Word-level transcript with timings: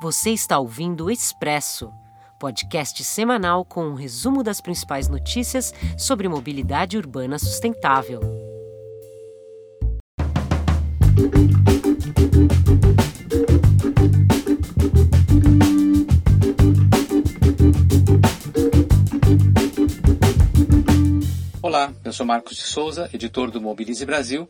Você 0.00 0.30
está 0.30 0.58
ouvindo 0.58 1.04
o 1.04 1.10
Expresso, 1.10 1.92
podcast 2.38 3.04
semanal 3.04 3.66
com 3.66 3.84
um 3.84 3.92
resumo 3.92 4.42
das 4.42 4.58
principais 4.58 5.08
notícias 5.08 5.74
sobre 5.98 6.26
mobilidade 6.26 6.96
urbana 6.96 7.38
sustentável. 7.38 8.18
Olá, 21.60 21.92
eu 22.02 22.12
sou 22.14 22.24
Marcos 22.24 22.56
de 22.56 22.62
Souza, 22.62 23.10
editor 23.12 23.50
do 23.50 23.60
Mobilize 23.60 24.06
Brasil, 24.06 24.48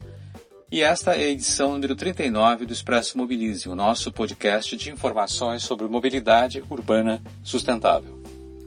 e 0.73 0.83
esta 0.83 1.15
é 1.15 1.25
a 1.25 1.29
edição 1.31 1.73
número 1.73 1.97
39 1.97 2.65
do 2.65 2.73
Expresso 2.73 3.19
Mobilize, 3.19 3.69
o 3.69 3.75
nosso 3.75 4.13
podcast 4.13 4.77
de 4.77 4.91
informações 4.91 5.65
sobre 5.65 5.89
mobilidade 5.89 6.63
urbana 6.71 7.21
sustentável. 7.43 8.23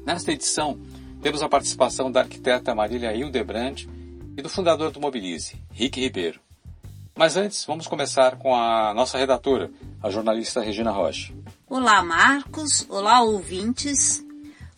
Nesta 0.05 0.33
edição, 0.33 0.77
temos 1.21 1.41
a 1.41 1.47
participação 1.47 2.11
da 2.11 2.19
arquiteta 2.19 2.75
Marília 2.75 3.15
Hildebrandt 3.15 3.87
e 4.35 4.41
do 4.41 4.49
fundador 4.49 4.91
do 4.91 4.99
Mobilize, 4.99 5.55
Rick 5.71 6.01
Ribeiro. 6.01 6.41
Mas 7.15 7.37
antes, 7.37 7.63
vamos 7.63 7.87
começar 7.87 8.35
com 8.35 8.53
a 8.53 8.93
nossa 8.93 9.17
redatora, 9.17 9.71
a 10.01 10.09
jornalista 10.09 10.61
Regina 10.61 10.91
Rocha. 10.91 11.31
Olá, 11.69 12.03
Marcos. 12.03 12.85
Olá, 12.89 13.21
ouvintes. 13.21 14.21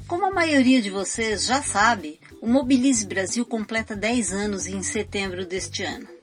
Como 0.08 0.28
a 0.28 0.32
maioria 0.32 0.80
de 0.80 0.92
vocês 0.92 1.46
já 1.46 1.64
sabe, 1.64 2.20
o 2.40 2.48
Mobilize 2.48 3.08
Brasil 3.08 3.44
completa 3.46 3.96
10 3.96 4.32
anos 4.32 4.68
em 4.68 4.84
setembro 4.84 5.44
deste 5.44 5.82
ano. 5.82 6.15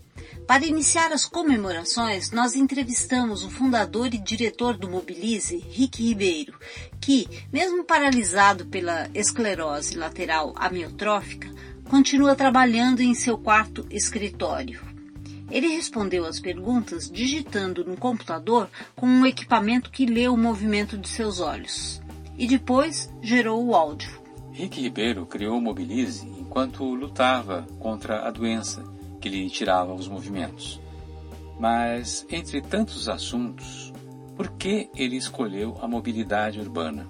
Para 0.46 0.66
iniciar 0.66 1.12
as 1.12 1.24
comemorações, 1.24 2.30
nós 2.30 2.54
entrevistamos 2.54 3.44
o 3.44 3.50
fundador 3.50 4.12
e 4.12 4.18
diretor 4.18 4.76
do 4.76 4.88
Mobilize, 4.90 5.56
Rick 5.70 6.02
Ribeiro, 6.02 6.54
que, 7.00 7.26
mesmo 7.52 7.84
paralisado 7.84 8.66
pela 8.66 9.08
esclerose 9.14 9.96
lateral 9.96 10.52
amiotrófica, 10.56 11.48
continua 11.88 12.34
trabalhando 12.34 13.00
em 13.00 13.14
seu 13.14 13.38
quarto 13.38 13.86
escritório. 13.88 14.80
Ele 15.50 15.68
respondeu 15.68 16.24
às 16.24 16.40
perguntas 16.40 17.10
digitando 17.10 17.84
no 17.84 17.96
computador 17.96 18.68
com 18.96 19.06
um 19.06 19.24
equipamento 19.24 19.90
que 19.90 20.06
lê 20.06 20.28
o 20.28 20.36
movimento 20.36 20.98
de 20.98 21.08
seus 21.08 21.40
olhos. 21.40 22.00
E 22.36 22.46
depois 22.46 23.12
gerou 23.22 23.64
o 23.64 23.74
áudio. 23.74 24.20
Rick 24.52 24.80
Ribeiro 24.80 25.24
criou 25.24 25.58
o 25.58 25.60
Mobilize 25.60 26.26
enquanto 26.26 26.84
lutava 26.94 27.66
contra 27.78 28.26
a 28.26 28.30
doença 28.30 28.82
que 29.22 29.28
lhe 29.28 29.48
tirava 29.48 29.94
os 29.94 30.08
movimentos. 30.08 30.80
Mas, 31.58 32.26
entre 32.28 32.60
tantos 32.60 33.08
assuntos, 33.08 33.92
por 34.36 34.50
que 34.56 34.90
ele 34.96 35.16
escolheu 35.16 35.78
a 35.80 35.86
mobilidade 35.86 36.58
urbana? 36.58 37.08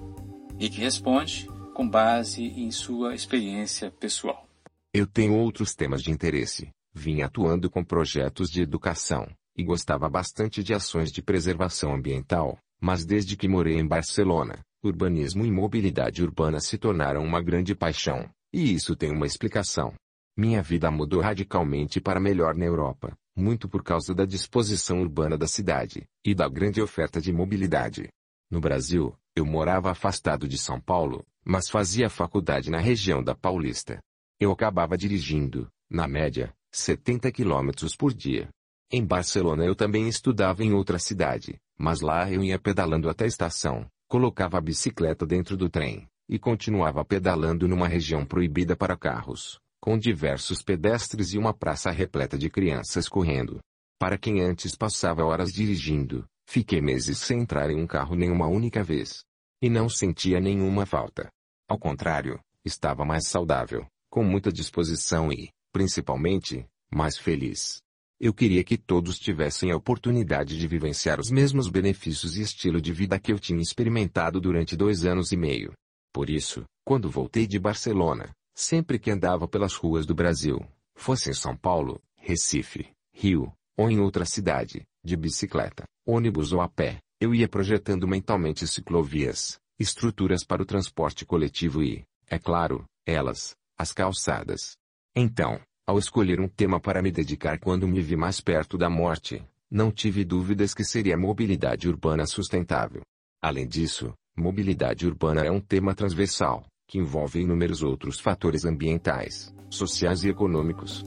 Rick 0.58 0.78
responde 0.78 1.48
com 1.74 1.88
base 1.88 2.44
em 2.44 2.70
sua 2.70 3.14
experiência 3.14 3.90
pessoal. 3.90 4.46
Eu 4.92 5.06
tenho 5.06 5.34
outros 5.34 5.74
temas 5.74 6.02
de 6.02 6.10
interesse. 6.10 6.68
Vim 6.92 7.22
atuando 7.22 7.70
com 7.70 7.82
projetos 7.82 8.50
de 8.50 8.60
educação 8.60 9.26
e 9.56 9.64
gostava 9.64 10.08
bastante 10.10 10.62
de 10.62 10.74
ações 10.74 11.10
de 11.10 11.22
preservação 11.22 11.94
ambiental, 11.94 12.58
mas 12.78 13.06
desde 13.06 13.36
que 13.36 13.48
morei 13.48 13.78
em 13.78 13.86
Barcelona, 13.86 14.60
urbanismo 14.84 15.46
e 15.46 15.50
mobilidade 15.50 16.22
urbana 16.22 16.60
se 16.60 16.76
tornaram 16.76 17.24
uma 17.24 17.40
grande 17.40 17.74
paixão, 17.74 18.28
e 18.52 18.74
isso 18.74 18.94
tem 18.94 19.10
uma 19.10 19.26
explicação. 19.26 19.94
Minha 20.36 20.62
vida 20.62 20.90
mudou 20.90 21.20
radicalmente 21.20 22.00
para 22.00 22.18
melhor 22.18 22.54
na 22.54 22.64
Europa, 22.64 23.14
muito 23.36 23.68
por 23.68 23.82
causa 23.82 24.14
da 24.14 24.24
disposição 24.24 25.02
urbana 25.02 25.36
da 25.36 25.46
cidade, 25.46 26.04
e 26.24 26.34
da 26.34 26.48
grande 26.48 26.80
oferta 26.80 27.20
de 27.20 27.30
mobilidade. 27.30 28.08
No 28.50 28.58
Brasil, 28.58 29.14
eu 29.36 29.44
morava 29.44 29.90
afastado 29.90 30.48
de 30.48 30.56
São 30.56 30.80
Paulo, 30.80 31.22
mas 31.44 31.68
fazia 31.68 32.08
faculdade 32.08 32.70
na 32.70 32.78
região 32.78 33.22
da 33.22 33.34
Paulista. 33.34 34.00
Eu 34.40 34.50
acabava 34.50 34.96
dirigindo, 34.96 35.68
na 35.90 36.08
média, 36.08 36.54
70 36.70 37.30
km 37.30 37.70
por 37.98 38.14
dia. 38.14 38.48
Em 38.90 39.04
Barcelona 39.04 39.64
eu 39.64 39.74
também 39.74 40.08
estudava 40.08 40.64
em 40.64 40.72
outra 40.72 40.98
cidade, 40.98 41.60
mas 41.78 42.00
lá 42.00 42.30
eu 42.30 42.42
ia 42.42 42.58
pedalando 42.58 43.10
até 43.10 43.24
a 43.24 43.28
estação, 43.28 43.86
colocava 44.08 44.56
a 44.56 44.60
bicicleta 44.62 45.26
dentro 45.26 45.58
do 45.58 45.68
trem, 45.68 46.06
e 46.26 46.38
continuava 46.38 47.04
pedalando 47.04 47.68
numa 47.68 47.88
região 47.88 48.24
proibida 48.24 48.74
para 48.74 48.96
carros, 48.96 49.60
com 49.82 49.98
diversos 49.98 50.62
pedestres 50.62 51.32
e 51.32 51.38
uma 51.38 51.52
praça 51.52 51.90
repleta 51.90 52.38
de 52.38 52.48
crianças 52.48 53.08
correndo. 53.08 53.58
Para 53.98 54.16
quem 54.16 54.40
antes 54.40 54.76
passava 54.76 55.24
horas 55.24 55.52
dirigindo, 55.52 56.24
fiquei 56.48 56.80
meses 56.80 57.18
sem 57.18 57.40
entrar 57.40 57.68
em 57.68 57.82
um 57.82 57.86
carro 57.86 58.14
nenhuma 58.14 58.46
única 58.46 58.84
vez. 58.84 59.24
E 59.60 59.68
não 59.68 59.88
sentia 59.88 60.38
nenhuma 60.38 60.86
falta. 60.86 61.28
Ao 61.68 61.76
contrário, 61.76 62.38
estava 62.64 63.04
mais 63.04 63.26
saudável, 63.26 63.84
com 64.08 64.22
muita 64.22 64.52
disposição 64.52 65.32
e, 65.32 65.50
principalmente, 65.72 66.64
mais 66.88 67.18
feliz. 67.18 67.82
Eu 68.20 68.32
queria 68.32 68.62
que 68.62 68.78
todos 68.78 69.18
tivessem 69.18 69.72
a 69.72 69.76
oportunidade 69.76 70.56
de 70.56 70.68
vivenciar 70.68 71.18
os 71.18 71.28
mesmos 71.28 71.68
benefícios 71.68 72.36
e 72.36 72.42
estilo 72.42 72.80
de 72.80 72.92
vida 72.92 73.18
que 73.18 73.32
eu 73.32 73.38
tinha 73.38 73.60
experimentado 73.60 74.40
durante 74.40 74.76
dois 74.76 75.04
anos 75.04 75.32
e 75.32 75.36
meio. 75.36 75.72
Por 76.12 76.30
isso, 76.30 76.62
quando 76.84 77.10
voltei 77.10 77.48
de 77.48 77.58
Barcelona, 77.58 78.32
sempre 78.54 78.98
que 78.98 79.10
andava 79.10 79.48
pelas 79.48 79.74
ruas 79.74 80.06
do 80.06 80.14
Brasil, 80.14 80.60
fosse 80.94 81.30
em 81.30 81.34
São 81.34 81.56
Paulo, 81.56 82.00
Recife, 82.16 82.90
Rio, 83.12 83.52
ou 83.76 83.90
em 83.90 83.98
outra 83.98 84.24
cidade, 84.24 84.82
de 85.04 85.16
bicicleta, 85.16 85.84
ônibus 86.06 86.52
ou 86.52 86.60
a 86.60 86.68
pé, 86.68 86.98
eu 87.20 87.34
ia 87.34 87.48
projetando 87.48 88.06
mentalmente 88.06 88.66
ciclovias, 88.66 89.58
estruturas 89.78 90.44
para 90.44 90.62
o 90.62 90.66
transporte 90.66 91.24
coletivo 91.24 91.82
e, 91.82 92.04
é 92.28 92.38
claro, 92.38 92.84
elas, 93.06 93.54
as 93.76 93.92
calçadas. 93.92 94.76
Então, 95.14 95.60
ao 95.86 95.98
escolher 95.98 96.40
um 96.40 96.48
tema 96.48 96.80
para 96.80 97.02
me 97.02 97.10
dedicar 97.10 97.58
quando 97.58 97.88
me 97.88 98.00
vi 98.00 98.16
mais 98.16 98.40
perto 98.40 98.78
da 98.78 98.88
morte, 98.88 99.44
não 99.70 99.90
tive 99.90 100.24
dúvidas 100.24 100.74
que 100.74 100.84
seria 100.84 101.16
mobilidade 101.16 101.88
urbana 101.88 102.26
sustentável. 102.26 103.02
Além 103.42 103.66
disso, 103.66 104.12
mobilidade 104.36 105.06
urbana 105.06 105.42
é 105.42 105.50
um 105.50 105.60
tema 105.60 105.94
transversal, 105.94 106.64
que 106.92 106.98
envolve 106.98 107.40
inúmeros 107.40 107.82
outros 107.82 108.20
fatores 108.20 108.66
ambientais, 108.66 109.50
sociais 109.70 110.24
e 110.24 110.28
econômicos. 110.28 111.02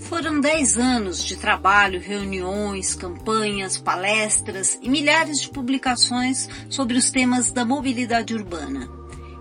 Foram 0.00 0.38
10 0.38 0.76
anos 0.76 1.24
de 1.24 1.36
trabalho, 1.36 1.98
reuniões, 1.98 2.94
campanhas, 2.94 3.78
palestras 3.78 4.78
e 4.82 4.90
milhares 4.90 5.40
de 5.40 5.48
publicações 5.48 6.46
sobre 6.68 6.98
os 6.98 7.10
temas 7.10 7.50
da 7.50 7.64
mobilidade 7.64 8.34
urbana. 8.34 8.86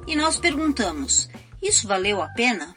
E 0.07 0.15
nós 0.15 0.39
perguntamos: 0.39 1.29
isso 1.61 1.85
valeu 1.85 2.21
a 2.21 2.29
pena? 2.29 2.73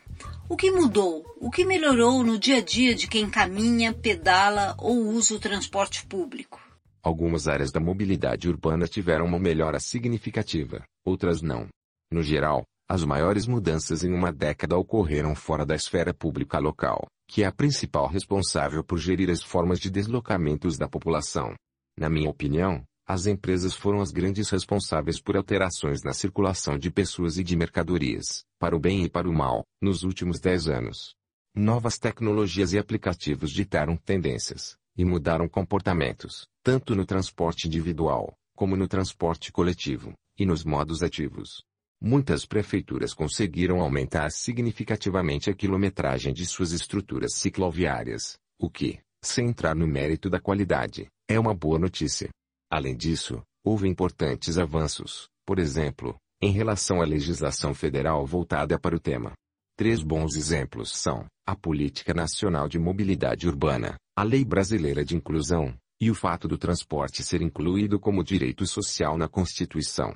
O 0.48 0.56
que 0.56 0.72
mudou? 0.72 1.25
O 1.41 1.48
que 1.48 1.64
melhorou 1.64 2.25
no 2.25 2.36
dia 2.36 2.56
a 2.56 2.60
dia 2.60 2.92
de 2.92 3.06
quem 3.06 3.31
caminha, 3.31 3.92
pedala 3.92 4.75
ou 4.81 4.97
usa 5.10 5.36
o 5.36 5.38
transporte 5.38 6.04
público? 6.06 6.60
Algumas 7.00 7.47
áreas 7.47 7.70
da 7.70 7.78
mobilidade 7.78 8.48
urbana 8.48 8.88
tiveram 8.88 9.26
uma 9.26 9.38
melhora 9.38 9.78
significativa, 9.78 10.82
outras 11.04 11.41
não. 11.41 11.69
No 12.12 12.23
geral, 12.23 12.62
as 12.87 13.03
maiores 13.03 13.47
mudanças 13.47 14.05
em 14.05 14.12
uma 14.12 14.31
década 14.31 14.77
ocorreram 14.77 15.34
fora 15.34 15.65
da 15.65 15.75
esfera 15.75 16.12
pública 16.12 16.59
local, 16.59 17.06
que 17.27 17.43
é 17.43 17.47
a 17.47 17.50
principal 17.50 18.06
responsável 18.06 18.84
por 18.84 18.99
gerir 18.99 19.31
as 19.31 19.43
formas 19.43 19.81
de 19.81 19.91
deslocamentos 19.91 20.77
da 20.77 20.87
população. 20.87 21.55
Na 21.99 22.11
minha 22.11 22.28
opinião, 22.28 22.84
as 23.06 23.25
empresas 23.25 23.75
foram 23.75 24.03
as 24.03 24.11
grandes 24.11 24.50
responsáveis 24.50 25.19
por 25.23 25.39
alterações 25.39 26.03
na 26.05 26.12
circulação 26.12 26.77
de 26.77 26.91
pessoas 26.91 27.39
e 27.39 27.43
de 27.43 27.56
mercadorias, 27.56 28.44
para 28.59 28.77
o 28.77 28.79
bem 28.79 29.05
e 29.05 29.09
para 29.09 29.27
o 29.27 29.33
mal, 29.33 29.65
nos 29.81 30.03
últimos 30.03 30.39
10 30.39 30.69
anos. 30.69 31.15
Novas 31.56 31.99
tecnologias 31.99 32.75
e 32.75 32.79
aplicativos 32.79 33.50
ditaram 33.50 33.97
tendências, 33.97 34.77
e 34.99 35.03
mudaram 35.03 35.49
comportamentos, 35.49 36.47
tanto 36.62 36.94
no 36.94 37.06
transporte 37.06 37.69
individual, 37.69 38.34
como 38.55 38.77
no 38.77 38.87
transporte 38.87 39.50
coletivo, 39.50 40.12
e 40.38 40.44
nos 40.44 40.62
modos 40.62 41.03
ativos. 41.03 41.65
Muitas 42.04 42.44
prefeituras 42.44 43.14
conseguiram 43.14 43.81
aumentar 43.81 44.28
significativamente 44.32 45.49
a 45.49 45.54
quilometragem 45.54 46.32
de 46.32 46.44
suas 46.44 46.72
estruturas 46.72 47.34
cicloviárias, 47.37 48.37
o 48.58 48.69
que, 48.69 48.99
sem 49.22 49.46
entrar 49.46 49.76
no 49.76 49.87
mérito 49.87 50.28
da 50.28 50.40
qualidade, 50.40 51.06
é 51.28 51.38
uma 51.38 51.54
boa 51.54 51.78
notícia. 51.78 52.28
Além 52.69 52.96
disso, 52.96 53.40
houve 53.64 53.88
importantes 53.88 54.58
avanços, 54.58 55.28
por 55.46 55.60
exemplo, 55.60 56.16
em 56.43 56.50
relação 56.50 57.00
à 57.00 57.04
legislação 57.04 57.72
federal 57.72 58.26
voltada 58.26 58.81
para 58.81 58.96
o 58.96 59.00
tema. 59.00 59.32
Três 59.78 60.02
bons 60.02 60.34
exemplos 60.34 60.90
são 60.90 61.26
a 61.46 61.55
Política 61.55 62.12
Nacional 62.12 62.69
de 62.69 62.81
Mobilidade 62.81 63.46
Urbana, 63.46 63.94
a 64.16 64.25
Lei 64.25 64.44
Brasileira 64.44 65.05
de 65.05 65.14
Inclusão, 65.14 65.72
e 66.00 66.10
o 66.10 66.16
fato 66.16 66.48
do 66.48 66.58
transporte 66.58 67.22
ser 67.22 67.43
incluído 67.43 68.00
como 68.00 68.25
direito 68.25 68.66
social 68.66 69.16
na 69.16 69.28
Constituição. 69.28 70.12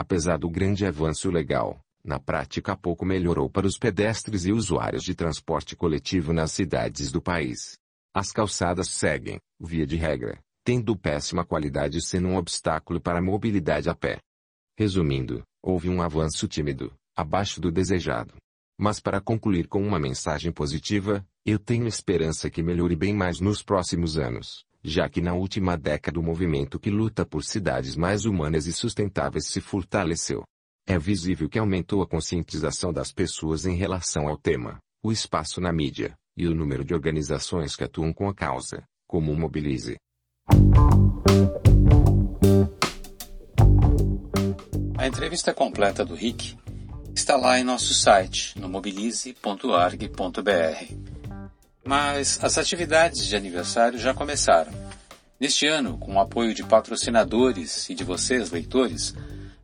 Apesar 0.00 0.38
do 0.38 0.48
grande 0.48 0.86
avanço 0.86 1.28
legal, 1.28 1.80
na 2.04 2.20
prática 2.20 2.76
pouco 2.76 3.04
melhorou 3.04 3.50
para 3.50 3.66
os 3.66 3.76
pedestres 3.76 4.46
e 4.46 4.52
usuários 4.52 5.02
de 5.02 5.12
transporte 5.12 5.74
coletivo 5.74 6.32
nas 6.32 6.52
cidades 6.52 7.10
do 7.10 7.20
país. 7.20 7.76
As 8.14 8.30
calçadas 8.30 8.90
seguem, 8.90 9.40
via 9.58 9.84
de 9.84 9.96
regra, 9.96 10.38
tendo 10.62 10.96
péssima 10.96 11.44
qualidade 11.44 12.00
sendo 12.00 12.28
um 12.28 12.36
obstáculo 12.36 13.00
para 13.00 13.18
a 13.18 13.22
mobilidade 13.22 13.90
a 13.90 13.94
pé. 13.94 14.20
Resumindo, 14.78 15.42
houve 15.60 15.88
um 15.88 16.00
avanço 16.00 16.46
tímido, 16.46 16.94
abaixo 17.16 17.60
do 17.60 17.72
desejado. 17.72 18.34
Mas 18.78 19.00
para 19.00 19.20
concluir 19.20 19.66
com 19.66 19.84
uma 19.84 19.98
mensagem 19.98 20.52
positiva, 20.52 21.26
eu 21.44 21.58
tenho 21.58 21.88
esperança 21.88 22.48
que 22.48 22.62
melhore 22.62 22.94
bem 22.94 23.12
mais 23.12 23.40
nos 23.40 23.64
próximos 23.64 24.16
anos, 24.16 24.64
já 24.82 25.08
que 25.08 25.20
na 25.20 25.34
última 25.34 25.76
década 25.76 26.18
o 26.18 26.22
movimento 26.22 26.78
que 26.78 26.90
luta 26.90 27.26
por 27.26 27.44
cidades 27.44 27.96
mais 27.96 28.24
humanas 28.24 28.66
e 28.66 28.72
sustentáveis 28.72 29.46
se 29.46 29.60
fortaleceu. 29.60 30.44
É 30.86 30.98
visível 30.98 31.48
que 31.48 31.58
aumentou 31.58 32.02
a 32.02 32.06
conscientização 32.06 32.92
das 32.92 33.12
pessoas 33.12 33.66
em 33.66 33.76
relação 33.76 34.28
ao 34.28 34.38
tema, 34.38 34.78
o 35.02 35.12
espaço 35.12 35.60
na 35.60 35.72
mídia, 35.72 36.16
e 36.36 36.46
o 36.46 36.54
número 36.54 36.84
de 36.84 36.94
organizações 36.94 37.76
que 37.76 37.84
atuam 37.84 38.12
com 38.12 38.28
a 38.28 38.34
causa, 38.34 38.84
como 39.06 39.32
o 39.32 39.36
Mobilize. 39.36 39.96
A 44.96 45.06
entrevista 45.06 45.52
completa 45.52 46.04
do 46.04 46.14
Rick 46.14 46.56
está 47.14 47.36
lá 47.36 47.58
em 47.58 47.64
nosso 47.64 47.92
site, 47.92 48.58
no 48.58 48.68
mobilize.org.br. 48.68 51.17
Mas 51.84 52.38
as 52.42 52.58
atividades 52.58 53.26
de 53.26 53.36
aniversário 53.36 53.98
já 53.98 54.12
começaram. 54.12 54.72
Neste 55.40 55.66
ano, 55.66 55.96
com 55.98 56.16
o 56.16 56.20
apoio 56.20 56.52
de 56.52 56.64
patrocinadores 56.64 57.88
e 57.88 57.94
de 57.94 58.04
vocês, 58.04 58.50
leitores, 58.50 59.14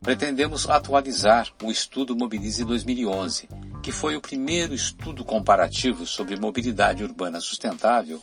pretendemos 0.01 0.69
atualizar 0.69 1.51
o 1.61 1.69
estudo 1.69 2.15
Mobilize 2.15 2.63
2011, 2.63 3.49
que 3.83 3.91
foi 3.91 4.15
o 4.15 4.21
primeiro 4.21 4.73
estudo 4.73 5.25
comparativo 5.25 6.05
sobre 6.05 6.39
mobilidade 6.39 7.03
urbana 7.03 7.41
sustentável 7.41 8.21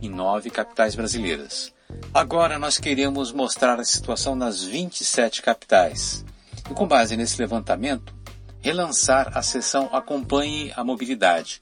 em 0.00 0.08
nove 0.08 0.50
capitais 0.50 0.94
brasileiras. 0.94 1.72
Agora 2.12 2.58
nós 2.58 2.78
queremos 2.78 3.32
mostrar 3.32 3.80
a 3.80 3.84
situação 3.84 4.34
nas 4.34 4.62
27 4.62 5.42
capitais. 5.42 6.24
E 6.70 6.74
com 6.74 6.86
base 6.86 7.16
nesse 7.16 7.40
levantamento, 7.40 8.14
relançar 8.60 9.36
a 9.36 9.42
seção 9.42 9.88
Acompanhe 9.92 10.72
a 10.76 10.84
Mobilidade, 10.84 11.60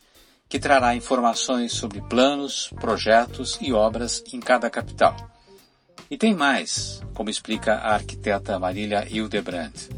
que 0.51 0.59
trará 0.59 0.97
informações 0.97 1.71
sobre 1.71 2.01
planos, 2.01 2.71
projetos 2.81 3.57
e 3.63 3.73
obras 3.73 4.21
em 4.33 4.41
cada 4.41 4.69
capital. 4.69 5.15
E 6.11 6.19
tem 6.19 6.35
mais, 6.35 7.01
como 7.15 7.31
explica 7.31 7.75
a 7.75 7.95
arquiteta 7.95 8.59
Marília 8.59 9.07
Hildebrandt. 9.09 9.89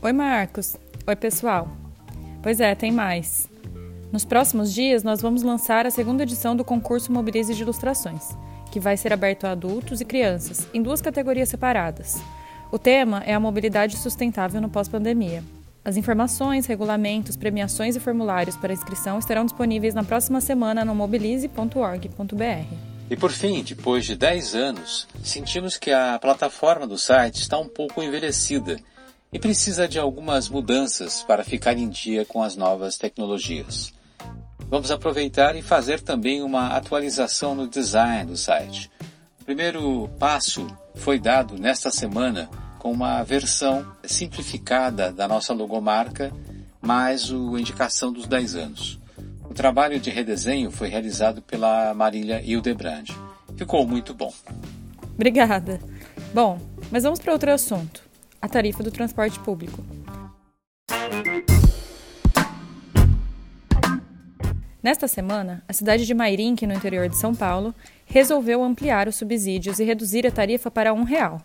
Oi, 0.00 0.12
Marcos. 0.12 0.76
Oi, 1.04 1.16
pessoal. 1.16 1.68
Pois 2.40 2.60
é, 2.60 2.72
tem 2.76 2.92
mais. 2.92 3.50
Nos 4.12 4.24
próximos 4.24 4.72
dias, 4.72 5.02
nós 5.02 5.20
vamos 5.20 5.42
lançar 5.42 5.84
a 5.86 5.90
segunda 5.90 6.22
edição 6.22 6.54
do 6.54 6.64
concurso 6.64 7.10
Mobilize 7.10 7.52
de 7.52 7.62
Ilustrações, 7.62 8.28
que 8.70 8.78
vai 8.78 8.96
ser 8.96 9.12
aberto 9.12 9.44
a 9.44 9.50
adultos 9.50 10.00
e 10.00 10.04
crianças, 10.04 10.68
em 10.72 10.80
duas 10.80 11.00
categorias 11.00 11.48
separadas. 11.48 12.14
O 12.70 12.78
tema 12.78 13.24
é 13.26 13.34
a 13.34 13.40
mobilidade 13.40 13.96
sustentável 13.96 14.60
no 14.60 14.68
pós-pandemia. 14.68 15.42
As 15.88 15.96
informações, 15.96 16.66
regulamentos, 16.66 17.34
premiações 17.34 17.96
e 17.96 18.00
formulários 18.00 18.58
para 18.58 18.74
inscrição 18.74 19.18
estarão 19.18 19.46
disponíveis 19.46 19.94
na 19.94 20.04
próxima 20.04 20.38
semana 20.38 20.84
no 20.84 20.94
mobilize.org.br. 20.94 22.74
E 23.08 23.16
por 23.16 23.32
fim, 23.32 23.62
depois 23.62 24.04
de 24.04 24.14
10 24.14 24.54
anos, 24.54 25.08
sentimos 25.24 25.78
que 25.78 25.90
a 25.90 26.18
plataforma 26.18 26.86
do 26.86 26.98
site 26.98 27.36
está 27.36 27.56
um 27.56 27.66
pouco 27.66 28.02
envelhecida 28.02 28.78
e 29.32 29.38
precisa 29.38 29.88
de 29.88 29.98
algumas 29.98 30.50
mudanças 30.50 31.22
para 31.22 31.42
ficar 31.42 31.78
em 31.78 31.88
dia 31.88 32.22
com 32.22 32.42
as 32.42 32.54
novas 32.54 32.98
tecnologias. 32.98 33.90
Vamos 34.68 34.90
aproveitar 34.90 35.56
e 35.56 35.62
fazer 35.62 36.02
também 36.02 36.42
uma 36.42 36.76
atualização 36.76 37.54
no 37.54 37.66
design 37.66 38.26
do 38.26 38.36
site. 38.36 38.90
O 39.40 39.44
primeiro 39.46 40.06
passo 40.18 40.66
foi 40.96 41.18
dado 41.18 41.56
nesta 41.56 41.90
semana 41.90 42.50
com 42.78 42.90
uma 42.92 43.22
versão 43.22 43.86
simplificada 44.04 45.12
da 45.12 45.26
nossa 45.26 45.52
logomarca, 45.52 46.32
mais 46.80 47.30
a 47.30 47.60
indicação 47.60 48.12
dos 48.12 48.26
10 48.26 48.54
anos. 48.54 49.00
O 49.48 49.54
trabalho 49.54 49.98
de 49.98 50.10
redesenho 50.10 50.70
foi 50.70 50.88
realizado 50.88 51.42
pela 51.42 51.92
Marília 51.94 52.40
Hildebrand. 52.42 53.08
Ficou 53.56 53.86
muito 53.86 54.14
bom. 54.14 54.32
Obrigada. 55.14 55.80
Bom, 56.32 56.60
mas 56.90 57.02
vamos 57.02 57.18
para 57.18 57.32
outro 57.32 57.50
assunto: 57.50 58.02
a 58.40 58.48
tarifa 58.48 58.82
do 58.82 58.90
transporte 58.90 59.38
público. 59.40 59.84
Nesta 64.80 65.08
semana, 65.08 65.62
a 65.66 65.72
cidade 65.72 66.06
de 66.06 66.14
Mairink, 66.14 66.64
no 66.66 66.72
interior 66.72 67.08
de 67.08 67.16
São 67.16 67.34
Paulo, 67.34 67.74
resolveu 68.06 68.62
ampliar 68.62 69.08
os 69.08 69.16
subsídios 69.16 69.80
e 69.80 69.84
reduzir 69.84 70.26
a 70.26 70.30
tarifa 70.30 70.70
para 70.70 70.94
um 70.94 71.02
real. 71.02 71.42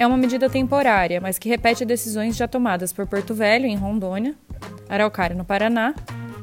É 0.00 0.06
uma 0.06 0.16
medida 0.16 0.48
temporária, 0.48 1.20
mas 1.20 1.38
que 1.38 1.46
repete 1.46 1.84
decisões 1.84 2.34
já 2.34 2.48
tomadas 2.48 2.90
por 2.90 3.06
Porto 3.06 3.34
Velho, 3.34 3.66
em 3.66 3.76
Rondônia, 3.76 4.34
Araucária, 4.88 5.36
no 5.36 5.44
Paraná, 5.44 5.94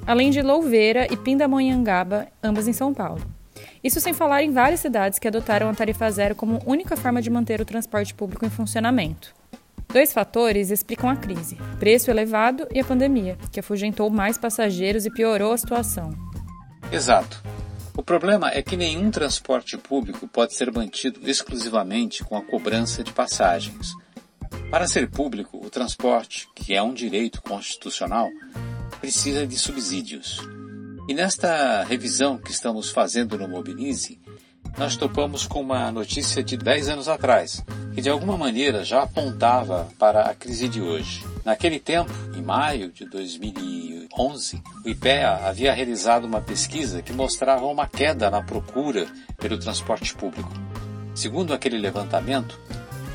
além 0.05 0.29
de 0.29 0.43
Louveira 0.43 1.11
e 1.11 1.17
Pindamonhangaba, 1.17 2.27
ambas 2.43 2.67
em 2.67 2.73
São 2.73 2.93
Paulo. 2.93 3.19
Isso 3.83 3.99
sem 3.99 4.13
falar 4.13 4.43
em 4.43 4.51
várias 4.51 4.79
cidades 4.79 5.17
que 5.17 5.27
adotaram 5.27 5.67
a 5.67 5.73
tarifa 5.73 6.07
zero 6.11 6.35
como 6.35 6.61
única 6.67 6.95
forma 6.95 7.19
de 7.19 7.31
manter 7.31 7.59
o 7.59 7.65
transporte 7.65 8.13
público 8.13 8.45
em 8.45 8.49
funcionamento. 8.51 9.33
Dois 9.91 10.13
fatores 10.13 10.69
explicam 10.69 11.09
a 11.09 11.15
crise: 11.15 11.57
preço 11.79 12.11
elevado 12.11 12.67
e 12.71 12.79
a 12.79 12.85
pandemia, 12.85 13.39
que 13.51 13.59
afugentou 13.59 14.11
mais 14.11 14.37
passageiros 14.37 15.07
e 15.07 15.09
piorou 15.09 15.51
a 15.51 15.57
situação. 15.57 16.13
Exato. 16.91 17.41
O 17.97 18.03
problema 18.03 18.51
é 18.51 18.61
que 18.61 18.77
nenhum 18.77 19.09
transporte 19.09 19.75
público 19.75 20.27
pode 20.27 20.53
ser 20.53 20.71
mantido 20.71 21.19
exclusivamente 21.27 22.23
com 22.23 22.37
a 22.37 22.45
cobrança 22.45 23.03
de 23.03 23.11
passagens. 23.11 23.91
Para 24.69 24.87
ser 24.87 25.09
público, 25.09 25.57
o 25.57 25.67
transporte, 25.67 26.47
que 26.53 26.75
é 26.75 26.81
um 26.81 26.93
direito 26.93 27.41
constitucional, 27.41 28.29
precisa 29.01 29.47
de 29.47 29.57
subsídios. 29.57 30.39
E 31.09 31.13
nesta 31.15 31.83
revisão 31.85 32.37
que 32.37 32.51
estamos 32.51 32.91
fazendo 32.91 33.35
no 33.35 33.47
Mobilize, 33.47 34.21
nós 34.77 34.95
topamos 34.95 35.47
com 35.47 35.61
uma 35.61 35.91
notícia 35.91 36.43
de 36.43 36.55
10 36.55 36.89
anos 36.89 37.07
atrás, 37.07 37.63
que 37.95 38.01
de 38.01 38.09
alguma 38.09 38.37
maneira 38.37 38.85
já 38.85 39.01
apontava 39.01 39.89
para 39.97 40.21
a 40.21 40.35
crise 40.35 40.69
de 40.69 40.79
hoje. 40.79 41.25
Naquele 41.47 41.79
tempo, 41.79 42.11
em 42.35 42.41
maio 42.41 42.91
de 42.91 43.05
2011, 43.05 44.61
o 44.83 44.89
IPEA 44.89 45.47
havia 45.47 45.71
realizado 45.71 46.25
uma 46.25 46.41
pesquisa 46.41 47.01
que 47.01 47.13
mostrava 47.13 47.65
uma 47.67 47.87
queda 47.87 48.29
na 48.29 48.43
procura 48.43 49.07
pelo 49.37 49.57
transporte 49.57 50.13
público. 50.13 50.51
Segundo 51.15 51.53
aquele 51.53 51.77
levantamento, 51.77 52.59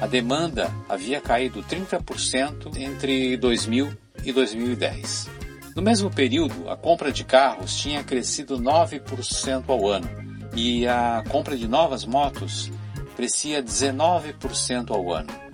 a 0.01 0.07
demanda 0.07 0.73
havia 0.89 1.21
caído 1.21 1.63
30% 1.63 2.75
entre 2.79 3.37
2000 3.37 3.93
e 4.25 4.33
2010. 4.33 5.29
No 5.77 5.83
mesmo 5.83 6.09
período, 6.11 6.71
a 6.71 6.77
compra 6.77 7.13
de 7.13 7.25
carros 7.25 7.77
tinha 7.77 8.03
crescido 8.03 8.59
9% 8.59 9.65
ao 9.69 9.87
ano 9.87 10.09
e 10.57 10.89
a 10.89 11.23
compra 11.29 11.55
de 11.55 11.69
novas 11.69 12.07
motos 12.07 12.73
crescia 13.15 13.63
19% 13.63 14.91
ao 14.91 15.13
ano. 15.13 15.52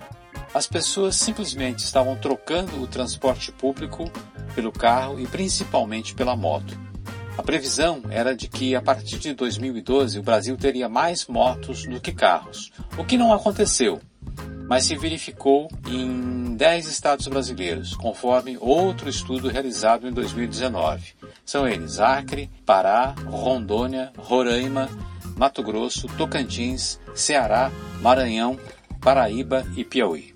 As 0.53 0.67
pessoas 0.67 1.15
simplesmente 1.15 1.79
estavam 1.79 2.15
trocando 2.15 2.81
o 2.81 2.87
transporte 2.87 3.51
público 3.51 4.11
pelo 4.55 4.71
carro 4.71 5.19
e 5.19 5.27
principalmente 5.27 6.13
pela 6.13 6.35
moto. 6.35 6.77
A 7.37 7.43
previsão 7.43 8.01
era 8.09 8.35
de 8.35 8.47
que 8.47 8.75
a 8.75 8.81
partir 8.81 9.19
de 9.19 9.33
2012 9.33 10.19
o 10.19 10.23
Brasil 10.23 10.57
teria 10.57 10.89
mais 10.89 11.25
motos 11.27 11.85
do 11.85 12.01
que 12.01 12.11
carros, 12.11 12.71
o 12.97 13.05
que 13.05 13.17
não 13.17 13.33
aconteceu 13.33 14.01
mas 14.69 14.85
se 14.85 14.95
verificou 14.95 15.67
em 15.87 16.55
10 16.55 16.85
estados 16.85 17.27
brasileiros, 17.27 17.95
conforme 17.95 18.55
outro 18.61 19.09
estudo 19.09 19.49
realizado 19.49 20.07
em 20.07 20.11
2019. 20.11 21.15
São 21.43 21.67
eles 21.67 21.99
Acre, 21.99 22.51
Pará, 22.67 23.15
Rondônia, 23.25 24.13
Roraima, 24.15 24.87
Mato 25.35 25.63
Grosso, 25.63 26.07
Tocantins, 26.09 26.99
Ceará, 27.15 27.71
Maranhão, 27.99 28.59
Paraíba 29.01 29.65
e 29.75 29.83
Piauí. 29.83 30.28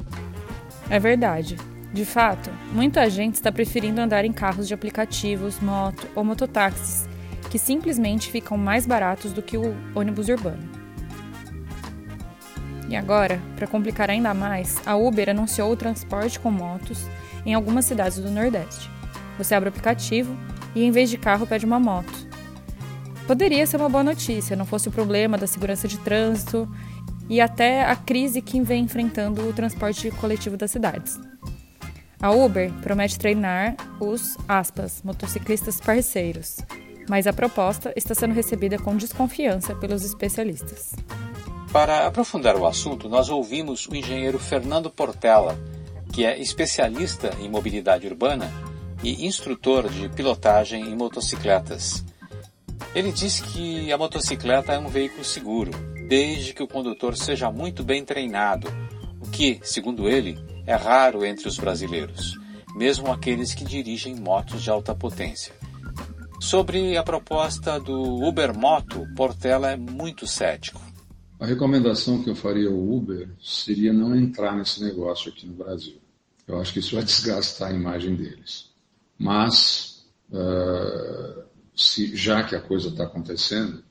É 0.90 1.00
verdade. 1.00 1.58
De 1.94 2.06
fato, 2.06 2.50
muita 2.72 3.08
gente 3.10 3.36
está 3.36 3.52
preferindo 3.52 4.02
andar 4.02 4.26
em 4.26 4.32
carros 4.32 4.68
de 4.68 4.74
aplicativos, 4.74 5.60
moto 5.60 6.08
ou 6.16 6.24
mototáxis, 6.24 7.08
que 7.52 7.60
simplesmente 7.60 8.32
ficam 8.32 8.58
mais 8.58 8.86
baratos 8.88 9.32
do 9.32 9.44
que 9.44 9.58
o 9.58 9.76
ônibus 9.94 10.28
urbano. 10.28 10.84
E 12.90 12.96
agora, 12.96 13.40
para 13.56 13.68
complicar 13.68 14.10
ainda 14.10 14.34
mais, 14.34 14.82
a 14.86 14.96
Uber 14.96 15.30
anunciou 15.30 15.72
o 15.72 15.78
transporte 15.78 16.40
com 16.40 16.52
motos 16.52 17.08
em 17.46 17.54
algumas 17.54 17.86
cidades 17.86 18.18
do 18.18 18.32
Nordeste. 18.32 18.90
Você 19.38 19.56
abre 19.56 19.70
o 19.70 19.72
aplicativo 19.72 20.36
e, 20.76 20.84
em 20.84 20.92
vez 20.92 21.10
de 21.10 21.18
carro, 21.18 21.48
pede 21.48 21.66
uma 21.66 21.80
moto. 21.80 22.28
Poderia 23.28 23.66
ser 23.66 23.78
uma 23.78 23.90
boa 23.90 24.04
notícia, 24.04 24.56
não 24.56 24.66
fosse 24.66 24.90
o 24.90 24.92
problema 24.92 25.38
da 25.38 25.48
segurança 25.48 25.88
de 25.88 25.98
trânsito 26.00 26.68
e 27.30 27.40
até 27.40 27.84
a 27.84 27.96
crise 27.96 28.42
que 28.42 28.62
vem 28.62 28.84
enfrentando 28.84 29.48
o 29.48 29.54
transporte 29.54 30.12
coletivo 30.12 30.58
das 30.58 30.72
cidades. 30.72 31.20
A 32.22 32.32
Uber 32.32 32.72
promete 32.82 33.20
treinar 33.20 33.76
os, 34.00 34.38
aspas, 34.48 35.02
motociclistas 35.04 35.82
parceiros, 35.82 36.58
mas 37.10 37.28
a 37.28 37.34
proposta 37.34 37.92
está 37.96 38.16
sendo 38.16 38.34
recebida 38.34 38.78
com 38.80 38.96
desconfiança 38.96 39.76
pelos 39.76 40.06
especialistas. 40.06 40.94
Para 41.72 42.08
aprofundar 42.08 42.56
o 42.56 42.66
assunto, 42.66 43.10
nós 43.10 43.30
ouvimos 43.30 43.88
o 43.88 43.96
engenheiro 43.96 44.40
Fernando 44.40 44.90
Portela, 44.90 45.58
que 46.14 46.24
é 46.24 46.40
especialista 46.40 47.36
em 47.42 47.50
mobilidade 47.50 48.08
urbana 48.08 48.50
e 49.04 49.26
instrutor 49.26 49.90
de 49.90 50.08
pilotagem 50.08 50.84
em 50.88 50.96
motocicletas. 50.96 52.06
Ele 52.96 53.12
diz 53.12 53.42
que 53.42 53.92
a 53.92 53.98
motocicleta 53.98 54.72
é 54.72 54.80
um 54.80 54.88
veículo 54.88 55.26
seguro, 55.26 55.72
desde 56.08 56.54
que 56.54 56.64
o 56.64 56.68
condutor 56.68 57.16
seja 57.16 57.52
muito 57.52 57.84
bem 57.84 58.04
treinado, 58.04 58.68
o 59.20 59.30
que, 59.30 59.60
segundo 59.64 60.10
ele, 60.10 60.38
é 60.66 60.76
raro 60.76 61.26
entre 61.26 61.48
os 61.48 61.58
brasileiros, 61.58 62.38
mesmo 62.76 63.12
aqueles 63.12 63.54
que 63.54 63.64
dirigem 63.64 64.16
motos 64.16 64.62
de 64.62 64.70
alta 64.70 64.94
potência. 64.94 65.54
Sobre 66.40 66.98
a 66.98 67.04
proposta 67.04 67.80
do 67.80 68.22
Uber 68.22 68.58
Moto, 68.58 69.08
Portela 69.16 69.72
é 69.72 69.78
muito 69.78 70.28
cético. 70.28 70.82
A 71.40 71.46
recomendação 71.46 72.22
que 72.22 72.30
eu 72.30 72.36
faria 72.36 72.68
ao 72.68 72.78
Uber 72.78 73.30
seria 73.42 73.94
não 73.94 74.16
entrar 74.16 74.56
nesse 74.56 74.84
negócio 74.84 75.32
aqui 75.32 75.46
no 75.46 75.54
Brasil. 75.54 75.98
Eu 76.48 76.60
acho 76.60 76.74
que 76.74 76.80
isso 76.80 76.96
vai 76.96 77.04
desgastar 77.06 77.72
a 77.72 77.74
imagem 77.74 78.16
deles. 78.16 78.70
Mas, 79.18 80.06
uh, 80.32 81.44
se, 81.76 82.16
já 82.16 82.44
que 82.44 82.56
a 82.56 82.62
coisa 82.62 82.90
está 82.90 83.06
acontecendo, 83.06 83.84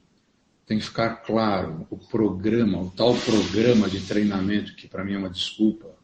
tem 0.73 0.79
que 0.79 0.87
ficar 0.87 1.17
claro 1.17 1.87
o 1.91 1.99
programa, 1.99 2.81
o 2.81 2.91
tal 2.91 3.15
programa 3.15 3.91
de 3.91 4.01
treinamento, 4.01 4.75
que 4.75 4.89
para 4.89 5.05
mim 5.05 5.13
é 5.13 5.19
uma 5.19 5.29
desculpa, 5.29 5.95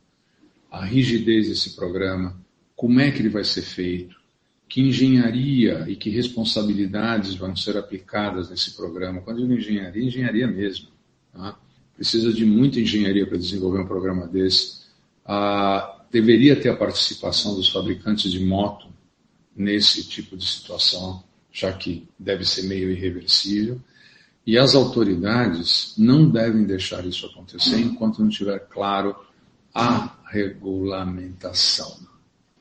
a 0.71 0.85
rigidez 0.85 1.49
desse 1.49 1.75
programa, 1.75 2.39
como 2.77 3.01
é 3.01 3.11
que 3.11 3.21
ele 3.21 3.31
vai 3.31 3.45
ser 3.45 3.63
feito, 3.63 4.15
que 4.69 4.83
engenharia 4.83 5.87
e 5.89 5.97
que 5.97 6.11
responsabilidades 6.11 7.35
vão 7.35 7.57
ser 7.57 7.79
aplicadas 7.79 8.51
nesse 8.51 8.77
programa. 8.77 9.23
Quando 9.23 9.39
eu 9.39 9.47
digo 9.47 9.59
engenharia, 9.59 10.05
engenharia 10.05 10.47
mesmo. 10.47 10.89
Tá? 11.33 11.59
Precisa 11.97 12.31
de 12.31 12.45
muita 12.45 12.79
engenharia 12.79 13.27
para 13.27 13.39
desenvolver 13.39 13.81
um 13.81 13.87
programa 13.87 14.27
desse. 14.27 14.83
Ah, 15.25 16.05
deveria 16.13 16.55
ter 16.61 16.69
a 16.69 16.77
participação 16.77 17.55
dos 17.55 17.71
fabricantes 17.71 18.31
de 18.31 18.45
moto 18.45 18.87
nesse 19.57 20.07
tipo 20.07 20.37
de 20.37 20.45
situação, 20.45 21.25
já 21.51 21.73
que 21.73 22.07
deve 22.19 22.45
ser 22.45 22.65
meio 22.65 22.91
irreversível. 22.91 23.81
E 24.49 24.57
as 24.57 24.75
autoridades 24.75 25.93
não 25.99 26.27
devem 26.27 26.65
deixar 26.65 27.05
isso 27.05 27.27
acontecer 27.27 27.79
enquanto 27.81 28.23
não 28.23 28.31
tiver 28.31 28.59
claro 28.61 29.15
a 29.75 30.17
regulamentação. 30.25 31.99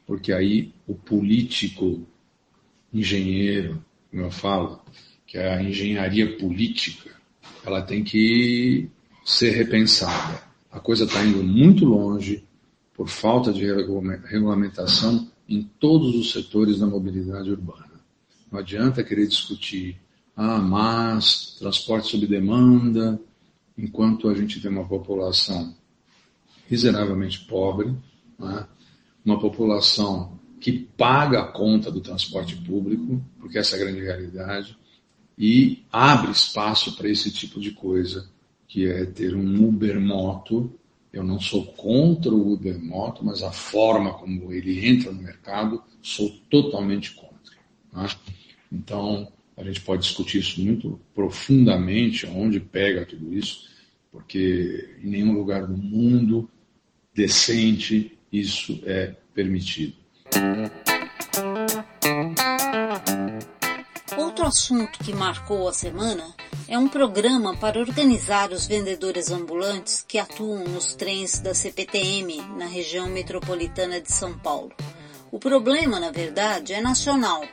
Porque 0.05 0.33
aí 0.33 0.73
o 0.85 0.93
político 0.93 2.05
engenheiro, 2.93 3.81
como 4.11 4.23
eu 4.23 4.31
falo, 4.31 4.81
que 5.25 5.37
é 5.37 5.53
a 5.53 5.63
engenharia 5.63 6.37
política, 6.37 7.09
ela 7.65 7.81
tem 7.81 8.03
que 8.03 8.89
ser 9.23 9.51
repensada. 9.51 10.43
A 10.69 10.81
coisa 10.81 11.05
está 11.05 11.23
indo 11.23 11.41
muito 11.41 11.85
longe 11.85 12.43
por 12.93 13.07
falta 13.07 13.53
de 13.53 13.63
regulamentação 13.65 15.25
em 15.47 15.63
todos 15.79 16.17
os 16.17 16.33
setores 16.33 16.79
da 16.79 16.85
mobilidade 16.85 17.49
urbana. 17.49 18.01
Não 18.51 18.59
adianta 18.59 19.05
querer 19.05 19.25
discutir, 19.25 19.97
ah, 20.37 20.59
mas 20.59 21.55
transporte 21.57 22.09
sob 22.09 22.27
demanda, 22.27 23.19
enquanto 23.75 24.29
a 24.29 24.35
gente 24.35 24.61
tem 24.61 24.69
uma 24.69 24.87
população 24.87 25.75
miseravelmente 26.69 27.39
pobre, 27.45 27.95
né? 28.37 28.67
uma 29.25 29.39
população 29.39 30.37
que 30.61 30.71
paga 30.71 31.39
a 31.41 31.51
conta 31.51 31.91
do 31.91 32.01
transporte 32.01 32.55
público, 32.55 33.19
porque 33.39 33.57
essa 33.57 33.75
é 33.75 33.81
a 33.81 33.83
grande 33.83 34.01
realidade, 34.01 34.77
e 35.35 35.83
abre 35.91 36.31
espaço 36.31 36.95
para 36.95 37.09
esse 37.09 37.31
tipo 37.31 37.59
de 37.59 37.71
coisa, 37.71 38.29
que 38.67 38.87
é 38.87 39.05
ter 39.05 39.35
um 39.35 39.67
Uber 39.67 39.99
Moto. 39.99 40.71
Eu 41.11 41.23
não 41.23 41.39
sou 41.39 41.65
contra 41.65 42.31
o 42.31 42.53
Uber 42.53 42.79
Moto, 42.83 43.25
mas 43.25 43.41
a 43.41 43.51
forma 43.51 44.13
como 44.13 44.51
ele 44.51 44.87
entra 44.87 45.11
no 45.11 45.21
mercado, 45.21 45.81
sou 46.01 46.29
totalmente 46.49 47.13
contra. 47.15 47.55
Né? 47.93 48.09
Então, 48.71 49.31
a 49.57 49.63
gente 49.63 49.81
pode 49.81 50.03
discutir 50.03 50.39
isso 50.39 50.61
muito 50.61 50.99
profundamente, 51.15 52.27
onde 52.27 52.59
pega 52.59 53.05
tudo 53.05 53.33
isso, 53.33 53.67
porque 54.11 54.95
em 55.03 55.09
nenhum 55.09 55.33
lugar 55.33 55.65
do 55.65 55.75
mundo 55.75 56.47
decente 57.13 58.15
isso 58.31 58.79
é 58.85 59.15
permitido. 59.33 59.95
Outro 64.15 64.45
assunto 64.45 64.99
que 64.99 65.13
marcou 65.13 65.67
a 65.67 65.73
semana 65.73 66.23
é 66.67 66.77
um 66.77 66.87
programa 66.87 67.57
para 67.57 67.79
organizar 67.79 68.51
os 68.51 68.67
vendedores 68.67 69.31
ambulantes 69.31 70.05
que 70.07 70.19
atuam 70.19 70.65
nos 70.65 70.93
trens 70.93 71.39
da 71.39 71.53
CPTM 71.53 72.41
na 72.57 72.65
região 72.65 73.07
metropolitana 73.07 73.99
de 73.99 74.11
São 74.11 74.37
Paulo. 74.37 74.71
O 75.31 75.39
problema, 75.39 75.99
na 75.99 76.11
verdade, 76.11 76.73
é 76.73 76.81
nacional, 76.81 77.43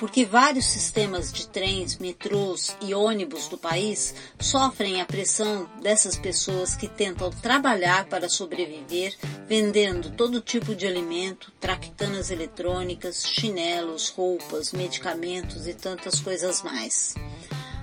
porque 0.00 0.24
vários 0.24 0.64
sistemas 0.64 1.30
de 1.30 1.46
trens, 1.46 1.98
metrôs 1.98 2.74
e 2.80 2.94
ônibus 2.94 3.48
do 3.48 3.58
país 3.58 4.14
sofrem 4.40 4.98
a 4.98 5.04
pressão 5.04 5.68
dessas 5.82 6.16
pessoas 6.16 6.74
que 6.74 6.88
tentam 6.88 7.28
trabalhar 7.28 8.06
para 8.06 8.26
sobreviver, 8.26 9.14
vendendo 9.46 10.10
todo 10.12 10.40
tipo 10.40 10.74
de 10.74 10.86
alimento, 10.86 11.52
traquinas 11.60 12.30
eletrônicas, 12.30 13.26
chinelos, 13.26 14.08
roupas, 14.08 14.72
medicamentos 14.72 15.66
e 15.66 15.74
tantas 15.74 16.18
coisas 16.18 16.62
mais. 16.62 17.14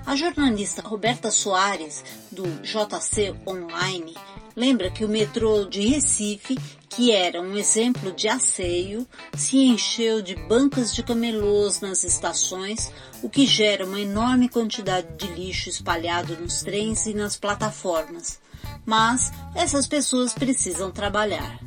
A 0.04 0.16
jornalista 0.16 0.82
Roberta 0.82 1.30
Soares, 1.30 2.04
do 2.32 2.46
JC 2.64 3.36
Online, 3.46 4.16
lembra 4.56 4.90
que 4.90 5.06
o 5.06 5.08
metrô 5.08 5.66
de 5.66 5.88
Recife, 5.88 6.58
que 6.98 7.12
era 7.12 7.39
um 7.39 7.56
exemplo 7.56 8.12
de 8.12 8.27
asseio, 8.27 9.08
se 9.36 9.56
encheu 9.56 10.20
de 10.20 10.34
bancas 10.34 10.96
de 10.96 11.04
camelôs 11.04 11.80
nas 11.80 12.04
estações, 12.04 12.92
o 13.22 13.30
que 13.30 13.46
gera 13.46 13.86
uma 13.86 14.00
enorme 14.00 14.50
quantidade 14.50 15.08
de 15.16 15.27
lixo 15.27 15.70
espalhado 15.70 16.36
nos 16.38 16.63
trens 16.63 17.06
e 17.06 17.13
nas 17.13 17.38
plataformas. 17.38 18.39
Mas 18.84 19.32
essas 19.54 19.86
pessoas 19.86 20.34
precisam 20.34 20.89
trabalhar. 20.89 21.60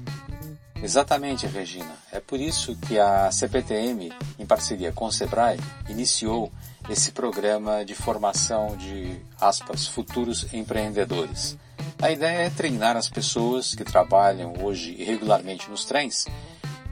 Exatamente, 0.82 1.46
Regina. 1.46 1.94
É 2.10 2.18
por 2.18 2.40
isso 2.40 2.74
que 2.88 2.98
a 2.98 3.30
CPTM, 3.30 4.12
em 4.36 4.44
parceria 4.44 4.90
com 4.90 5.04
o 5.04 5.12
Sebrae, 5.12 5.60
iniciou 5.88 6.50
esse 6.90 7.12
programa 7.12 7.84
de 7.84 7.94
formação 7.94 8.76
de, 8.76 9.16
aspas, 9.40 9.86
futuros 9.86 10.52
empreendedores. 10.52 11.56
A 12.02 12.10
ideia 12.10 12.46
é 12.46 12.50
treinar 12.50 12.96
as 12.96 13.08
pessoas 13.08 13.76
que 13.76 13.84
trabalham 13.84 14.54
hoje 14.60 14.96
irregularmente 14.98 15.70
nos 15.70 15.84
trens 15.84 16.26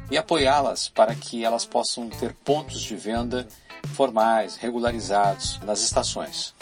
e 0.08 0.16
apoiá-las 0.16 0.88
para 0.88 1.16
que 1.16 1.44
elas 1.44 1.66
possam 1.66 2.08
ter 2.08 2.32
pontos 2.32 2.80
de 2.80 2.94
venda 2.94 3.48
formais, 3.94 4.56
regularizados 4.56 5.58
nas 5.64 5.80
estações. 5.80 6.54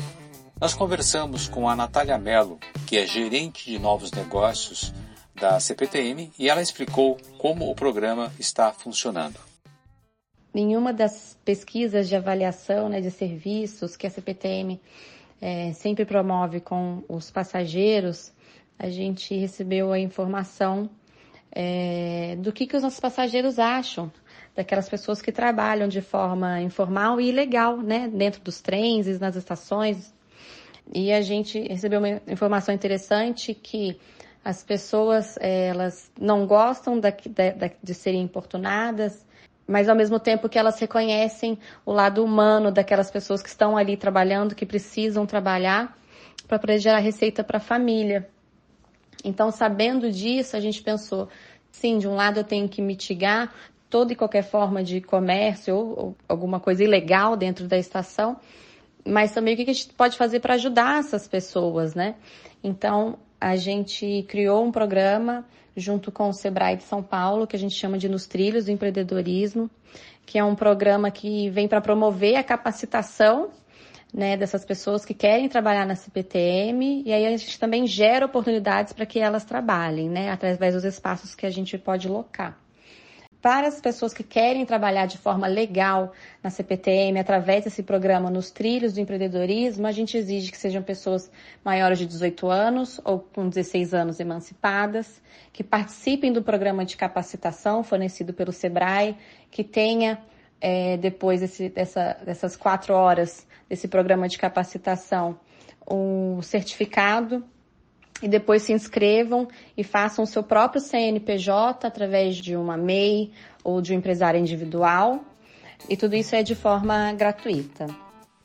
Nós 0.59 0.73
conversamos 0.73 1.47
com 1.47 1.69
a 1.69 1.77
Natália 1.77 2.17
Mello, 2.17 2.59
que 2.87 2.97
é 2.97 3.07
gerente 3.07 3.71
de 3.71 3.79
novos 3.79 4.11
negócios 4.13 4.95
da 5.35 5.61
CPTM, 5.61 6.33
e 6.39 6.49
ela 6.49 6.63
explicou 6.63 7.19
como 7.37 7.71
o 7.71 7.75
programa 7.75 8.33
está 8.39 8.73
funcionando 8.73 9.39
nenhuma 10.57 10.91
das 10.91 11.39
pesquisas 11.45 12.09
de 12.09 12.17
avaliação 12.17 12.89
né, 12.89 13.03
de 13.03 13.11
serviços 13.11 13.95
que 13.95 14.07
a 14.07 14.11
CPTM 14.11 14.81
é, 15.39 15.75
sempre 15.75 16.07
promove 16.07 16.61
com 16.61 17.05
os 17.11 17.31
passageiros, 17.31 18.33
a 18.79 18.89
gente 18.89 19.37
recebeu 19.37 19.93
a 19.93 19.99
informação 19.99 20.89
é, 21.53 22.37
do 22.39 22.55
que, 22.55 22.67
que 22.67 22.75
os 22.75 22.83
nossos 22.83 22.99
passageiros 22.99 23.59
acham 23.59 24.11
daquelas 24.55 24.89
pessoas 24.89 25.21
que 25.21 25.31
trabalham 25.31 25.89
de 25.89 26.01
forma 26.01 26.63
informal 26.63 27.21
e 27.21 27.29
ilegal, 27.29 27.77
né, 27.77 28.09
dentro 28.09 28.41
dos 28.41 28.63
trens 28.63 29.07
e 29.07 29.19
nas 29.19 29.37
estações. 29.37 30.15
E 30.91 31.13
a 31.13 31.21
gente 31.21 31.61
recebeu 31.69 31.99
uma 31.99 32.23
informação 32.27 32.75
interessante 32.75 33.53
que 33.53 33.99
as 34.43 34.63
pessoas 34.63 35.37
elas 35.39 36.11
não 36.19 36.47
gostam 36.47 36.99
da, 36.99 37.11
da, 37.11 37.71
de 37.83 37.93
serem 37.93 38.23
importunadas, 38.23 39.27
mas 39.67 39.89
ao 39.89 39.97
mesmo 39.97 40.21
tempo 40.21 40.49
que 40.49 40.59
elas 40.59 40.79
reconhecem 40.79 41.59
o 41.85 41.93
lado 41.93 42.25
humano 42.25 42.71
daquelas 42.71 43.11
pessoas 43.11 43.43
que 43.43 43.49
estão 43.49 43.77
ali 43.77 43.97
trabalhando, 43.97 44.55
que 44.55 44.65
precisam 44.65 45.27
trabalhar 45.27 45.97
para 46.47 46.59
poder 46.59 46.79
gerar 46.79 46.99
receita 46.99 47.43
para 47.43 47.59
a 47.59 47.61
família. 47.61 48.29
Então, 49.25 49.51
sabendo 49.51 50.11
disso, 50.11 50.57
a 50.57 50.61
gente 50.61 50.83
pensou, 50.83 51.29
sim, 51.71 51.99
de 51.99 52.07
um 52.07 52.15
lado 52.15 52.41
eu 52.41 52.45
tenho 52.45 52.69
que 52.69 52.81
mitigar 52.81 53.53
toda 53.91 54.13
e 54.13 54.17
qualquer 54.17 54.43
forma 54.43 54.83
de 54.83 55.01
comércio 55.01 55.75
ou, 55.75 55.99
ou 55.99 56.17
alguma 56.29 56.61
coisa 56.61 56.85
ilegal 56.85 57.37
dentro 57.37 57.67
da 57.67 57.77
estação, 57.77 58.37
mas 59.05 59.33
também 59.33 59.55
o 59.55 59.57
que 59.57 59.71
a 59.71 59.73
gente 59.73 59.93
pode 59.95 60.17
fazer 60.17 60.41
para 60.41 60.55
ajudar 60.55 60.99
essas 60.99 61.27
pessoas, 61.27 61.95
né? 61.95 62.17
Então, 62.63 63.19
a 63.41 63.57
gente 63.57 64.25
criou 64.29 64.65
um 64.65 64.73
programa 64.73 65.45
junto 65.77 66.11
com 66.11 66.29
o 66.29 66.33
Sebrae 66.33 66.77
de 66.77 66.85
São 66.85 67.03
Paulo, 67.03 67.47
que 67.47 67.55
a 67.55 67.59
gente 67.59 67.75
chama 67.75 67.99
de 67.99 68.09
Nos 68.09 68.27
Trilhos 68.27 68.65
do 68.65 68.71
Empreendedorismo, 68.71 69.71
que 70.25 70.39
é 70.39 70.45
um 70.45 70.55
programa 70.55 71.11
que 71.11 71.51
vem 71.51 71.69
para 71.69 71.81
promover 71.81 72.37
a 72.37 72.43
capacitação 72.43 73.51
né, 74.13 74.37
dessas 74.37 74.65
pessoas 74.65 75.05
que 75.05 75.13
querem 75.13 75.49
trabalhar 75.49 75.85
na 75.85 75.95
CPTM 75.95 77.03
e 77.05 77.13
aí 77.13 77.27
a 77.27 77.37
gente 77.37 77.59
também 77.59 77.87
gera 77.87 78.25
oportunidades 78.25 78.93
para 78.93 79.05
que 79.05 79.19
elas 79.19 79.45
trabalhem, 79.45 80.09
né, 80.09 80.31
através 80.31 80.75
dos 80.75 80.85
espaços 80.85 81.35
que 81.35 81.45
a 81.45 81.51
gente 81.51 81.77
pode 81.77 82.09
locar. 82.09 82.59
Para 83.47 83.69
as 83.69 83.81
pessoas 83.81 84.13
que 84.13 84.25
querem 84.25 84.67
trabalhar 84.67 85.07
de 85.07 85.19
forma 85.19 85.47
legal 85.47 86.13
na 86.43 86.51
CPTM, 86.51 87.17
através 87.21 87.63
desse 87.63 87.81
programa 87.81 88.29
nos 88.29 88.51
trilhos 88.51 88.93
do 88.93 89.01
empreendedorismo, 89.01 89.87
a 89.87 89.93
gente 89.93 90.17
exige 90.17 90.51
que 90.51 90.59
sejam 90.59 90.83
pessoas 90.83 91.31
maiores 91.65 91.97
de 91.97 92.07
18 92.07 92.51
anos 92.51 93.01
ou 93.05 93.21
com 93.21 93.49
16 93.49 93.95
anos 93.95 94.19
emancipadas, 94.19 95.23
que 95.53 95.63
participem 95.63 96.33
do 96.33 96.43
programa 96.43 96.85
de 96.85 96.97
capacitação 96.97 97.85
fornecido 97.85 98.35
pelo 98.35 98.51
SEBRAE, 98.51 99.17
que 99.49 99.63
tenha 99.63 100.19
é, 100.61 100.97
depois 100.97 101.41
desse, 101.41 101.69
dessa, 101.69 102.15
dessas 102.25 102.57
quatro 102.57 102.95
horas 102.95 103.47
desse 103.69 103.87
programa 103.87 104.27
de 104.27 104.39
capacitação 104.39 105.39
um 105.89 106.43
certificado 106.43 107.45
e 108.23 108.29
depois 108.29 108.63
se 108.63 108.73
inscrevam 108.73 109.49
e 109.77 109.85
façam 109.85 110.25
o 110.25 110.27
seu 110.27 110.43
próprio 110.43 110.81
CNPJ 110.81 111.87
através 111.87 112.37
de 112.37 112.57
uma 112.57 112.77
MEI 112.77 113.33
ou 113.63 113.81
de 113.81 113.93
um 113.93 113.97
empresário 113.97 114.41
individual. 114.41 115.25
E 115.89 115.97
tudo 115.97 116.17
isso 116.17 116.35
é 116.35 116.43
de 116.43 116.55
forma 116.55 117.13
gratuita. 117.13 117.87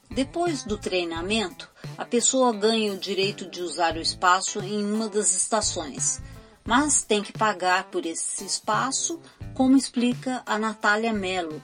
Depois 0.09 0.63
do 0.63 0.77
treinamento, 0.77 1.69
a 1.97 2.03
pessoa 2.03 2.51
ganha 2.51 2.91
o 2.91 2.97
direito 2.97 3.49
de 3.49 3.61
usar 3.61 3.95
o 3.95 4.01
espaço 4.01 4.59
em 4.59 4.83
uma 4.83 5.07
das 5.07 5.33
estações, 5.33 6.21
mas 6.65 7.01
tem 7.01 7.23
que 7.23 7.31
pagar 7.31 7.85
por 7.85 8.05
esse 8.05 8.43
espaço, 8.43 9.21
como 9.53 9.77
explica 9.77 10.43
a 10.45 10.59
Natália 10.59 11.13
Mello. 11.13 11.63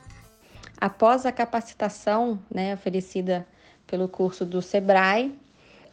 Após 0.79 1.25
a 1.25 1.31
capacitação 1.31 2.39
né, 2.49 2.73
oferecida 2.73 3.45
pelo 3.85 4.07
curso 4.07 4.45
do 4.45 4.61
SEBRAE, 4.61 5.37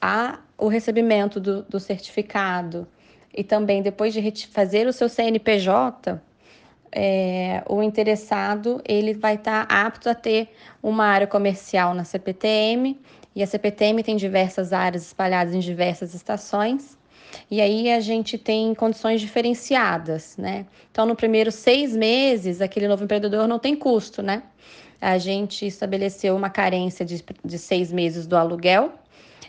há 0.04 0.38
o 0.58 0.68
recebimento 0.68 1.40
do, 1.40 1.62
do 1.62 1.80
certificado 1.80 2.86
e 3.34 3.42
também 3.42 3.80
depois 3.80 4.12
de 4.12 4.46
fazer 4.48 4.86
o 4.86 4.92
seu 4.92 5.08
CNPJ, 5.08 6.20
é, 6.92 7.64
o 7.66 7.82
interessado 7.82 8.82
ele 8.86 9.14
vai 9.14 9.36
estar 9.36 9.66
tá 9.66 9.86
apto 9.86 10.10
a 10.10 10.14
ter 10.14 10.50
uma 10.82 11.06
área 11.06 11.26
comercial 11.26 11.94
na 11.94 12.04
CPTM 12.04 13.00
e 13.34 13.42
a 13.42 13.46
CPTM 13.46 14.02
tem 14.02 14.14
diversas 14.14 14.74
áreas 14.74 15.06
espalhadas 15.06 15.54
em 15.54 15.58
diversas 15.58 16.12
estações 16.12 16.98
e 17.50 17.62
aí 17.62 17.90
a 17.90 17.98
gente 17.98 18.36
tem 18.36 18.74
condições 18.74 19.20
diferenciadas, 19.20 20.36
né? 20.36 20.66
Então 20.92 21.06
no 21.06 21.16
primeiro 21.16 21.50
seis 21.50 21.96
meses 21.96 22.60
aquele 22.60 22.86
novo 22.86 23.04
empreendedor 23.04 23.48
não 23.48 23.58
tem 23.58 23.74
custo, 23.74 24.22
né? 24.22 24.42
A 25.00 25.18
gente 25.18 25.66
estabeleceu 25.66 26.36
uma 26.36 26.50
carência 26.50 27.04
de, 27.04 27.24
de 27.44 27.58
seis 27.58 27.90
meses 27.90 28.26
do 28.26 28.36
aluguel 28.36 28.92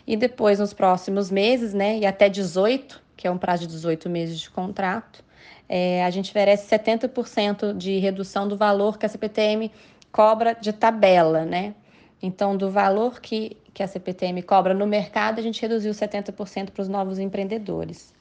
e 0.06 0.16
depois, 0.16 0.58
nos 0.58 0.72
próximos 0.72 1.30
meses, 1.30 1.74
né, 1.74 1.98
e 1.98 2.06
até 2.06 2.28
18, 2.28 3.02
que 3.16 3.26
é 3.26 3.30
um 3.30 3.38
prazo 3.38 3.66
de 3.66 3.68
18 3.72 4.08
meses 4.08 4.38
de 4.38 4.50
contrato, 4.50 5.24
é, 5.68 6.04
a 6.04 6.10
gente 6.10 6.30
oferece 6.30 6.68
70% 6.68 7.76
de 7.76 7.98
redução 7.98 8.46
do 8.46 8.56
valor 8.56 8.98
que 8.98 9.06
a 9.06 9.08
CPTM 9.08 9.70
cobra 10.12 10.54
de 10.54 10.72
tabela, 10.72 11.44
né? 11.44 11.74
Então, 12.22 12.56
do 12.56 12.70
valor 12.70 13.20
que, 13.20 13.56
que 13.74 13.82
a 13.82 13.86
CPTM 13.86 14.42
cobra 14.42 14.72
no 14.72 14.86
mercado, 14.86 15.38
a 15.38 15.42
gente 15.42 15.60
reduziu 15.60 15.92
70% 15.92 16.70
para 16.70 16.82
os 16.82 16.88
novos 16.88 17.18
empreendedores. 17.18 18.14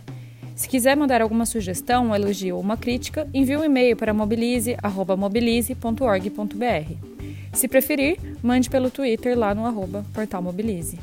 Se 0.55 0.69
quiser 0.69 0.95
mandar 0.95 1.21
alguma 1.21 1.45
sugestão, 1.45 2.07
um 2.07 2.15
elogio 2.15 2.55
ou 2.55 2.61
uma 2.61 2.77
crítica, 2.77 3.27
envie 3.33 3.57
um 3.57 3.65
e-mail 3.65 3.97
para 3.97 4.13
mobilize.mobilize.org.br. 4.13 6.93
Se 7.53 7.67
preferir, 7.67 8.17
mande 8.41 8.69
pelo 8.69 8.89
Twitter 8.89 9.37
lá 9.37 9.53
no 9.53 9.65
arroba 9.65 10.05
portal 10.13 10.41
Mobilize. 10.41 10.97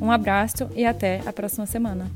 Um 0.00 0.10
abraço 0.10 0.68
e 0.74 0.84
até 0.84 1.20
a 1.24 1.32
próxima 1.32 1.66
semana. 1.66 2.10